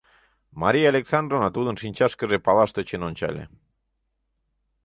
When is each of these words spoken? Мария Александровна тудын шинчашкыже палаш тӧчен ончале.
Мария 0.61 0.87
Александровна 0.93 1.49
тудын 1.55 1.75
шинчашкыже 1.81 2.37
палаш 2.45 2.69
тӧчен 2.75 3.01
ончале. 3.09 3.43